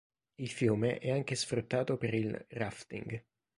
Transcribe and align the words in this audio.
Il 0.39 0.49
fiume 0.49 0.97
è 0.97 1.11
anche 1.11 1.35
sfruttato 1.35 1.95
per 1.95 2.15
il 2.15 2.33
"rafting". 2.49 3.23